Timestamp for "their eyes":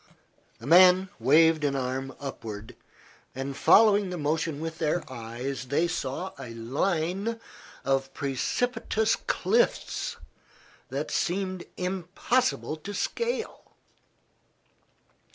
4.79-5.65